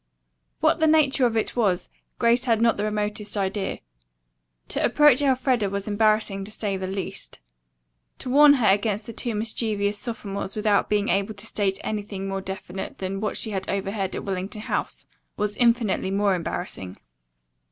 What 0.61 0.79
the 0.79 0.87
nature 0.87 1.27
of 1.27 1.37
it 1.37 1.55
was 1.55 1.87
Grace 2.17 2.45
had 2.45 2.59
not 2.59 2.75
the 2.75 2.83
remotest 2.85 3.37
idea. 3.37 3.81
To 4.69 4.83
approach 4.83 5.21
Elfreda 5.21 5.69
was 5.69 5.87
embarrassing 5.87 6.43
to 6.45 6.51
say 6.51 6.75
the 6.75 6.87
least. 6.87 7.39
To 8.17 8.29
warn 8.31 8.53
her 8.53 8.67
against 8.69 9.05
the 9.05 9.13
two 9.13 9.35
mischievous 9.35 9.99
sophomores 9.99 10.55
without 10.55 10.89
being 10.89 11.09
able 11.09 11.35
to 11.35 11.45
state 11.45 11.77
anything 11.83 12.27
more 12.27 12.41
definite 12.41 12.97
than 12.97 13.21
what 13.21 13.37
she 13.37 13.51
had 13.51 13.69
overheard 13.69 14.15
at 14.15 14.23
Wellington 14.23 14.61
House 14.63 15.05
was 15.37 15.55
infinitely 15.57 16.09
more 16.09 16.33
embarrassing. 16.33 16.97